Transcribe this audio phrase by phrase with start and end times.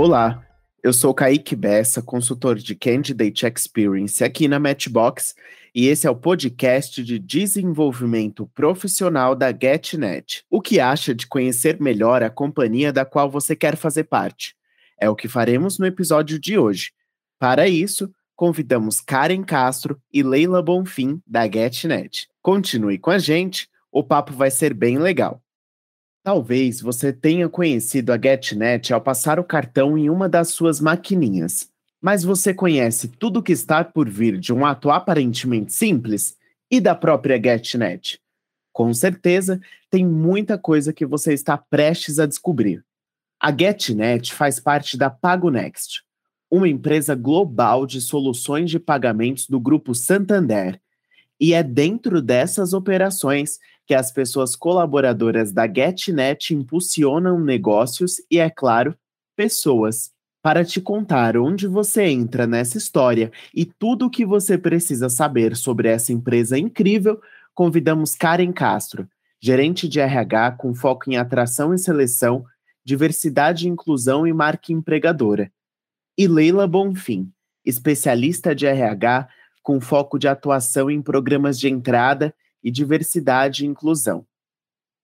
[0.00, 0.46] Olá,
[0.80, 5.34] eu sou Kaique Bessa, consultor de Candidate Experience aqui na Matchbox,
[5.74, 10.44] e esse é o podcast de desenvolvimento profissional da GetNet.
[10.48, 14.54] O que acha de conhecer melhor a companhia da qual você quer fazer parte?
[15.00, 16.92] É o que faremos no episódio de hoje.
[17.36, 22.28] Para isso, convidamos Karen Castro e Leila Bonfim, da GetNet.
[22.40, 25.42] Continue com a gente, o papo vai ser bem legal.
[26.28, 31.70] Talvez você tenha conhecido a GetNet ao passar o cartão em uma das suas maquininhas.
[32.02, 36.36] Mas você conhece tudo o que está por vir de um ato aparentemente simples
[36.70, 38.20] e da própria GetNet?
[38.74, 39.58] Com certeza,
[39.90, 42.84] tem muita coisa que você está prestes a descobrir.
[43.40, 46.02] A GetNet faz parte da PagoNext,
[46.50, 50.78] uma empresa global de soluções de pagamentos do grupo Santander.
[51.40, 53.58] E é dentro dessas operações
[53.88, 58.94] que as pessoas colaboradoras da GetNet impulsionam negócios e, é claro,
[59.34, 60.10] pessoas.
[60.42, 65.56] Para te contar onde você entra nessa história e tudo o que você precisa saber
[65.56, 67.18] sobre essa empresa incrível,
[67.54, 69.08] convidamos Karen Castro,
[69.40, 72.44] gerente de RH com foco em atração e seleção,
[72.84, 75.50] diversidade e inclusão e marca empregadora.
[76.16, 77.32] E Leila Bonfim,
[77.64, 79.28] especialista de RH
[79.62, 84.24] com foco de atuação em programas de entrada e diversidade e inclusão.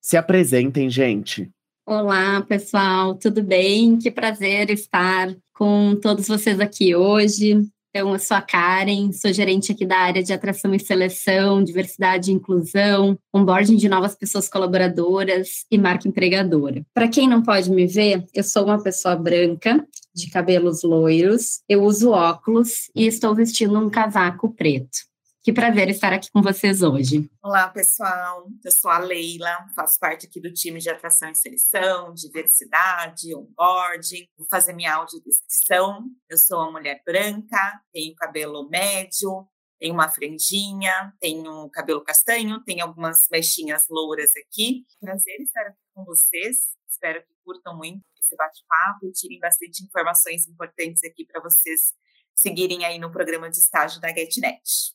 [0.00, 1.50] Se apresentem, gente.
[1.86, 3.98] Olá, pessoal, tudo bem?
[3.98, 7.62] Que prazer estar com todos vocês aqui hoje.
[7.96, 12.30] Então, eu sou a Karen, sou gerente aqui da área de atração e seleção, diversidade
[12.30, 16.84] e inclusão, onboarding de novas pessoas colaboradoras e marca empregadora.
[16.92, 21.82] Para quem não pode me ver, eu sou uma pessoa branca, de cabelos loiros, eu
[21.82, 24.98] uso óculos e estou vestindo um casaco preto.
[25.44, 27.30] Que prazer estar aqui com vocês hoje.
[27.42, 28.48] Olá, pessoal.
[28.64, 34.26] Eu sou a Leila, faço parte aqui do time de atração e seleção, diversidade, onboarding.
[34.38, 36.06] Vou fazer minha audiodescrição.
[36.30, 39.46] Eu sou uma mulher branca, tenho cabelo médio,
[39.78, 44.86] tenho uma franjinha, tenho cabelo castanho, tenho algumas mechinhas louras aqui.
[44.98, 46.70] Prazer estar aqui com vocês.
[46.88, 51.92] Espero que curtam muito esse bate-papo e tirem bastante informações importantes aqui para vocês
[52.34, 54.93] seguirem aí no programa de estágio da GetNet.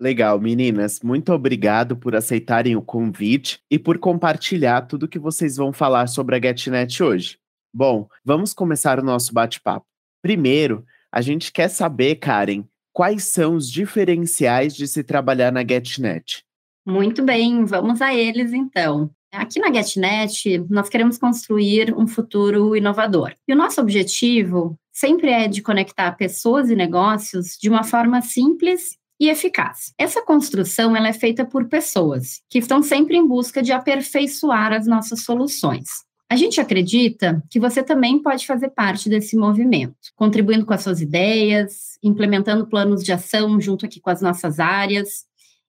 [0.00, 1.00] Legal, meninas.
[1.02, 6.36] Muito obrigado por aceitarem o convite e por compartilhar tudo que vocês vão falar sobre
[6.36, 7.38] a GetNet hoje.
[7.74, 9.84] Bom, vamos começar o nosso bate-papo.
[10.22, 16.44] Primeiro, a gente quer saber, Karen, quais são os diferenciais de se trabalhar na GetNet?
[16.86, 19.10] Muito bem, vamos a eles então.
[19.32, 23.34] Aqui na GetNet, nós queremos construir um futuro inovador.
[23.46, 28.96] E o nosso objetivo sempre é de conectar pessoas e negócios de uma forma simples
[29.20, 29.92] e eficaz.
[29.98, 34.86] Essa construção ela é feita por pessoas que estão sempre em busca de aperfeiçoar as
[34.86, 35.88] nossas soluções.
[36.30, 41.00] A gente acredita que você também pode fazer parte desse movimento, contribuindo com as suas
[41.00, 45.24] ideias, implementando planos de ação junto aqui com as nossas áreas.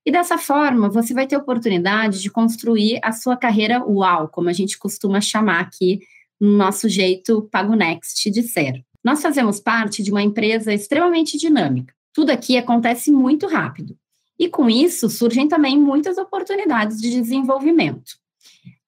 [0.05, 4.53] E dessa forma, você vai ter oportunidade de construir a sua carreira UAU, como a
[4.53, 6.01] gente costuma chamar aqui
[6.39, 8.83] no nosso jeito Pago Next de ser.
[9.03, 13.97] Nós fazemos parte de uma empresa extremamente dinâmica, tudo aqui acontece muito rápido.
[14.37, 18.11] E com isso surgem também muitas oportunidades de desenvolvimento.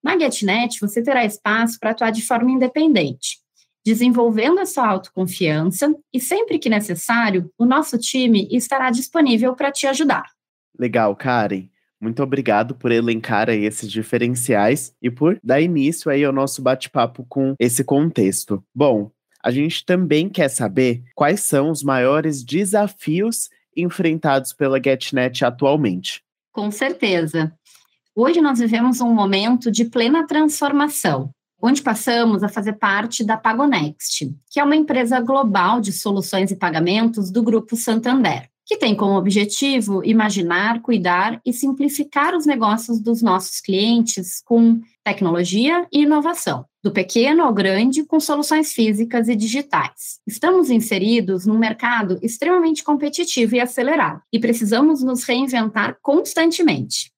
[0.04, 3.38] Na GetNet, você terá espaço para atuar de forma independente,
[3.86, 9.88] desenvolvendo a sua autoconfiança e, sempre que necessário, o nosso time estará disponível para te
[9.88, 10.26] ajudar.
[10.78, 11.70] Legal, Karen.
[12.02, 17.26] Muito obrigado por elencar aí esses diferenciais e por dar início aí ao nosso bate-papo
[17.30, 18.62] com esse contexto.
[18.76, 19.10] Bom,
[19.44, 26.22] a gente também quer saber quais são os maiores desafios enfrentados pela GetNet atualmente.
[26.52, 27.54] Com certeza.
[28.16, 31.30] Hoje nós vivemos um momento de plena transformação,
[31.62, 36.56] onde passamos a fazer parte da Pagonext, que é uma empresa global de soluções e
[36.56, 43.22] pagamentos do Grupo Santander que tem como objetivo imaginar, cuidar e simplificar os negócios dos
[43.22, 50.20] nossos clientes com tecnologia e inovação, do pequeno ao grande, com soluções físicas e digitais.
[50.26, 57.12] Estamos inseridos num mercado extremamente competitivo e acelerado e precisamos nos reinventar constantemente.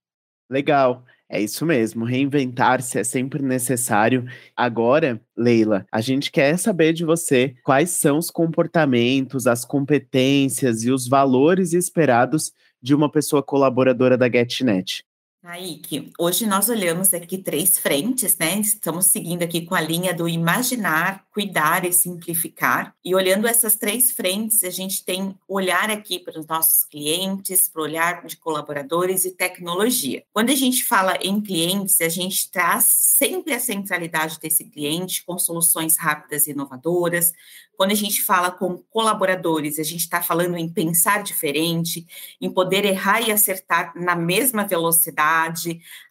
[0.49, 1.03] Legal.
[1.29, 4.23] É isso mesmo, reinventar-se é sempre necessário.
[4.55, 10.91] Agora, Leila, a gente quer saber de você quais são os comportamentos, as competências e
[10.91, 15.03] os valores esperados de uma pessoa colaboradora da GetNet.
[15.43, 18.61] Kaique, hoje nós olhamos aqui três frentes, né?
[18.61, 22.95] Estamos seguindo aqui com a linha do imaginar, cuidar e simplificar.
[23.03, 27.81] E olhando essas três frentes, a gente tem olhar aqui para os nossos clientes, para
[27.81, 30.23] o olhar de colaboradores e tecnologia.
[30.31, 35.37] Quando a gente fala em clientes, a gente traz sempre a centralidade desse cliente com
[35.37, 37.33] soluções rápidas e inovadoras,
[37.75, 42.05] quando a gente fala com colaboradores, a gente está falando em pensar diferente,
[42.39, 45.23] em poder errar e acertar na mesma velocidade,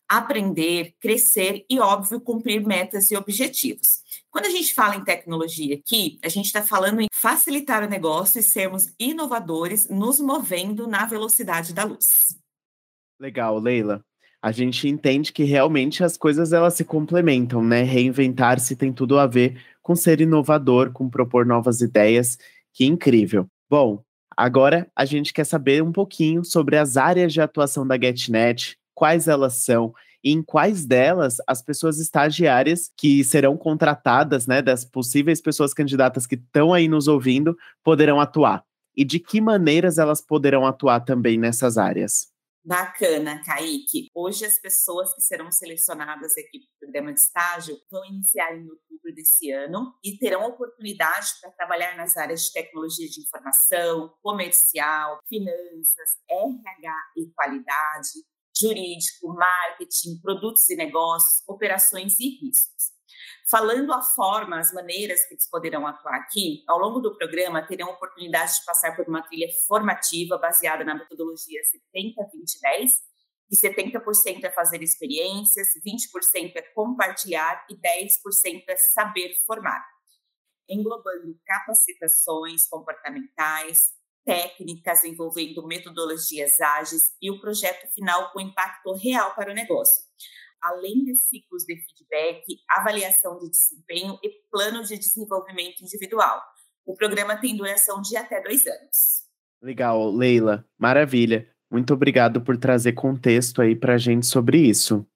[0.08, 4.02] aprender, crescer e, óbvio, cumprir metas e objetivos.
[4.30, 8.38] Quando a gente fala em tecnologia aqui, a gente está falando em facilitar o negócio
[8.38, 12.36] e sermos inovadores, nos movendo na velocidade da luz.
[13.18, 14.04] Legal, Leila.
[14.42, 17.82] A gente entende que realmente as coisas elas se complementam, né?
[17.82, 22.36] Reinventar-se tem tudo a ver com ser inovador, com propor novas ideias.
[22.72, 23.46] Que incrível.
[23.70, 24.02] Bom,
[24.36, 29.28] agora a gente quer saber um pouquinho sobre as áreas de atuação da GetNet, quais
[29.28, 29.92] elas são
[30.24, 36.26] e em quais delas as pessoas estagiárias que serão contratadas, né, das possíveis pessoas candidatas
[36.26, 38.64] que estão aí nos ouvindo, poderão atuar.
[38.96, 42.32] E de que maneiras elas poderão atuar também nessas áreas?
[42.64, 44.08] Bacana, Kaique.
[44.14, 48.68] Hoje as pessoas que serão selecionadas aqui para o programa de estágio vão iniciar em
[48.68, 55.18] outubro desse ano e terão oportunidade para trabalhar nas áreas de tecnologia de informação, comercial,
[55.28, 58.10] finanças, RH e qualidade,
[58.62, 62.92] jurídico, marketing, produtos e negócios, operações e riscos.
[63.50, 67.90] Falando a forma, as maneiras que eles poderão atuar aqui, ao longo do programa terão
[67.90, 71.60] oportunidade de passar por uma trilha formativa baseada na metodologia
[71.94, 72.90] 70-20-10,
[73.50, 79.84] e 70% é fazer experiências, 20% é compartilhar e 10% é saber formar,
[80.66, 83.90] englobando capacitações comportamentais,
[84.24, 90.04] técnicas envolvendo metodologias ágeis e o projeto final com impacto real para o negócio
[90.62, 96.40] além de ciclos de feedback, avaliação de desempenho e plano de desenvolvimento individual.
[96.86, 99.26] O programa tem duração de até dois anos.
[99.60, 101.48] Legal, Leila, maravilha.
[101.70, 105.06] Muito obrigado por trazer contexto aí para a gente sobre isso.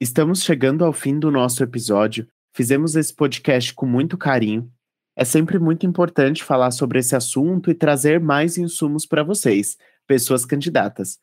[0.00, 2.28] Estamos chegando ao fim do nosso episódio.
[2.54, 4.70] Fizemos esse podcast com muito carinho.
[5.16, 9.76] É sempre muito importante falar sobre esse assunto e trazer mais insumos para vocês,
[10.06, 11.18] pessoas candidatas.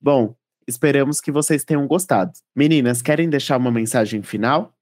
[0.00, 0.36] Bom,
[0.66, 2.32] Esperamos que vocês tenham gostado.
[2.54, 4.74] Meninas, querem deixar uma mensagem final?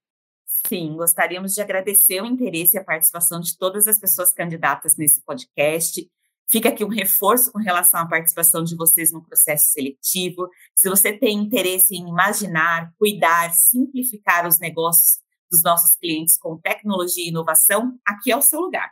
[0.67, 5.21] Sim, gostaríamos de agradecer o interesse e a participação de todas as pessoas candidatas nesse
[5.21, 6.09] podcast.
[6.47, 10.49] Fica aqui um reforço com relação à participação de vocês no processo seletivo.
[10.73, 15.19] Se você tem interesse em imaginar, cuidar, simplificar os negócios
[15.55, 18.91] dos nossos clientes com tecnologia e inovação, aqui é o seu lugar.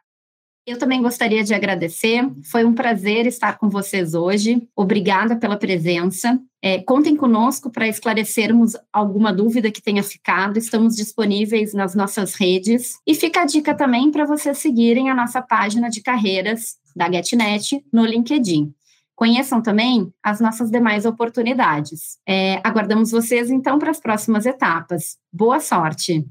[0.65, 2.25] Eu também gostaria de agradecer.
[2.50, 4.65] Foi um prazer estar com vocês hoje.
[4.74, 6.39] Obrigada pela presença.
[6.62, 10.57] É, contem conosco para esclarecermos alguma dúvida que tenha ficado.
[10.57, 12.98] Estamos disponíveis nas nossas redes.
[13.06, 17.83] E fica a dica também para vocês seguirem a nossa página de carreiras da GetNet
[17.92, 18.74] no LinkedIn.
[19.15, 22.18] Conheçam também as nossas demais oportunidades.
[22.27, 25.18] É, aguardamos vocês então para as próximas etapas.
[25.31, 26.25] Boa sorte!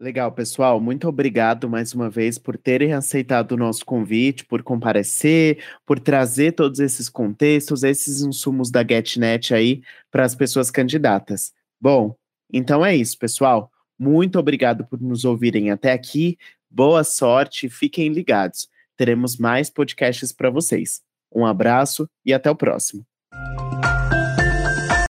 [0.00, 0.80] Legal, pessoal.
[0.80, 6.52] Muito obrigado mais uma vez por terem aceitado o nosso convite, por comparecer, por trazer
[6.52, 11.52] todos esses contextos, esses insumos da GetNet aí para as pessoas candidatas.
[11.80, 12.14] Bom,
[12.52, 13.72] então é isso, pessoal.
[13.98, 16.38] Muito obrigado por nos ouvirem até aqui.
[16.70, 18.68] Boa sorte, fiquem ligados.
[18.96, 21.02] Teremos mais podcasts para vocês.
[21.34, 23.04] Um abraço e até o próximo.